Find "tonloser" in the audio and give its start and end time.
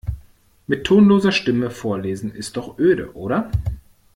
0.87-1.31